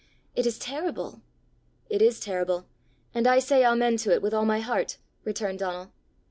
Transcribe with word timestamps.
It 0.35 0.47
is 0.47 0.57
terrible!" 0.57 1.21
"It 1.87 2.01
is 2.01 2.19
terrible, 2.19 2.65
and 3.13 3.27
I 3.27 3.37
say 3.37 3.63
amen 3.63 3.97
to 3.97 4.11
it 4.11 4.23
with 4.23 4.33
all 4.33 4.45
my 4.45 4.59
heart," 4.59 4.97
returned 5.25 5.59
Donal. 5.59 5.93